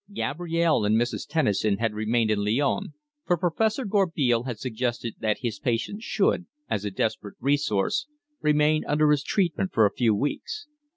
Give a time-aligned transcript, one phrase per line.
[0.11, 1.27] Gabrielle and Mrs.
[1.27, 2.87] Tennison had remained in Lyons,
[3.23, 8.07] for Professor Gourbeil had suggested that his patient should, as a desperate resource,
[8.41, 10.65] remain under his treatment for a few weeks.